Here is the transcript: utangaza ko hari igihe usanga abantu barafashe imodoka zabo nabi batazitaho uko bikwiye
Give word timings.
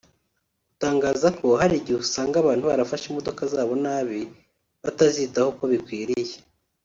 utangaza 0.73 1.27
ko 1.39 1.47
hari 1.61 1.75
igihe 1.77 1.97
usanga 2.05 2.35
abantu 2.39 2.63
barafashe 2.69 3.05
imodoka 3.07 3.41
zabo 3.53 3.73
nabi 3.83 4.19
batazitaho 4.83 5.47
uko 5.53 5.63
bikwiye 5.71 6.35